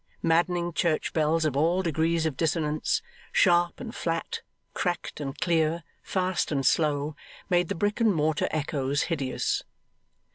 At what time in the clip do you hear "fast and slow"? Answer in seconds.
6.01-7.15